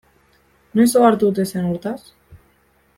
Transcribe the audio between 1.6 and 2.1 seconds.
hortaz?